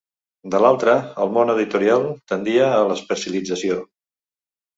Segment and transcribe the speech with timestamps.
[0.53, 0.95] De l'altra,
[1.25, 3.79] el món editorial tendia a l'especialització.